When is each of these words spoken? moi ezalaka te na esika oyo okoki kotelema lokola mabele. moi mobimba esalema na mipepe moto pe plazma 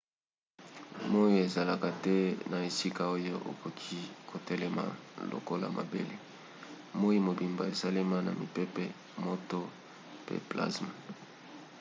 moi 1.11 1.31
ezalaka 1.45 1.89
te 2.03 2.15
na 2.51 2.57
esika 2.69 3.03
oyo 3.15 3.35
okoki 3.51 3.99
kotelema 4.29 4.83
lokola 5.31 5.67
mabele. 5.77 6.15
moi 6.99 7.17
mobimba 7.27 7.63
esalema 7.73 8.17
na 8.25 8.31
mipepe 8.39 8.83
moto 9.25 9.59
pe 10.25 10.35
plazma 10.49 10.91